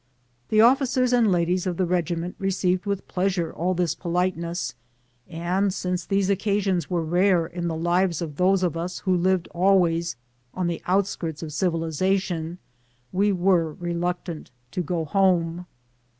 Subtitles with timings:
[0.49, 4.73] The officers and ladies of tlie regiment received with pleas ure all this politeness,
[5.29, 9.47] and since these occasions were rare in the lives of those of us who lived
[9.49, 10.15] always
[10.55, 12.57] on the outskirts of civilization,
[13.11, 15.67] we were reluctant to go home.